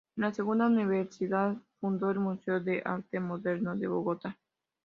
En 0.17 0.21
la 0.23 0.33
segunda 0.33 0.65
universidad 0.65 1.57
fundó 1.79 2.09
el 2.09 2.17
Museo 2.19 2.59
de 2.59 2.81
Arte 2.83 3.19
Moderno 3.19 3.75
de 3.75 3.85
Bogotá. 3.85 4.35